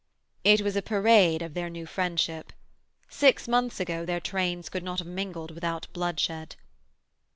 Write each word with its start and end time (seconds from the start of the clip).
It 0.43 0.61
was 0.61 0.75
a 0.75 0.81
parade 0.81 1.43
of 1.43 1.53
their 1.53 1.69
new 1.69 1.85
friendship. 1.85 2.53
Six 3.07 3.47
months 3.47 3.79
ago 3.79 4.03
their 4.03 4.19
trains 4.19 4.67
could 4.67 4.81
not 4.81 4.97
have 4.97 5.07
mingled 5.07 5.51
without 5.51 5.85
bloodshed. 5.93 6.55